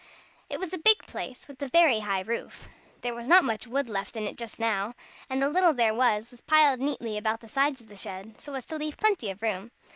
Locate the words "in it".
4.15-4.35